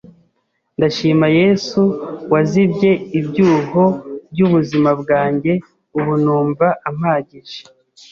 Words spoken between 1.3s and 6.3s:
Yesu wazibye ibyuho by’ubuzima bwanjye ubu